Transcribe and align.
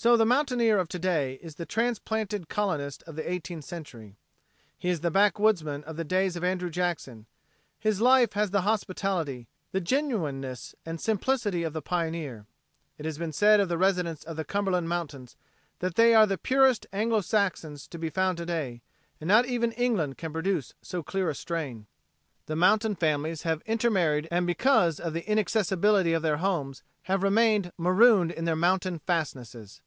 So 0.00 0.16
the 0.16 0.24
mountaineer 0.24 0.78
of 0.78 0.88
to 0.90 0.98
day 1.00 1.40
is 1.42 1.56
the 1.56 1.66
transplanted 1.66 2.48
colonist 2.48 3.02
of 3.02 3.16
the 3.16 3.28
eighteenth 3.28 3.64
century; 3.64 4.14
he 4.78 4.90
is 4.90 5.00
the 5.00 5.10
backwoodsman 5.10 5.82
of 5.82 5.96
the 5.96 6.04
days 6.04 6.36
of 6.36 6.44
Andrew 6.44 6.70
Jackson; 6.70 7.26
his 7.80 8.00
life 8.00 8.34
has 8.34 8.50
the 8.52 8.60
hospitality, 8.60 9.48
the 9.72 9.80
genuineness 9.80 10.76
and 10.86 11.00
simplicity 11.00 11.64
of 11.64 11.72
the 11.72 11.82
pioneer. 11.82 12.46
It 12.96 13.06
has 13.06 13.18
been 13.18 13.32
said 13.32 13.58
of 13.58 13.68
the 13.68 13.76
residents 13.76 14.22
of 14.22 14.36
the 14.36 14.44
Cumberland 14.44 14.88
Mountains 14.88 15.34
that 15.80 15.96
they 15.96 16.14
are 16.14 16.26
the 16.28 16.38
purest 16.38 16.86
Anglo 16.92 17.20
Saxons 17.20 17.88
to 17.88 17.98
be 17.98 18.08
found 18.08 18.38
to 18.38 18.46
day 18.46 18.82
and 19.20 19.26
not 19.26 19.46
even 19.46 19.72
England 19.72 20.16
can 20.16 20.32
produce 20.32 20.74
so 20.80 21.02
clear 21.02 21.28
a 21.28 21.34
strain. 21.34 21.88
The 22.46 22.54
mountain 22.54 22.94
families 22.94 23.42
have 23.42 23.62
intermarried 23.66 24.28
and 24.30 24.46
because 24.46 25.00
of 25.00 25.12
the 25.12 25.28
inaccessibility 25.28 26.12
of 26.12 26.22
their 26.22 26.36
homes 26.36 26.84
have 27.10 27.24
remained 27.24 27.72
marooned 27.76 28.30
in 28.30 28.44
their 28.44 28.54
mountain 28.54 29.00
fastnesses. 29.00 29.80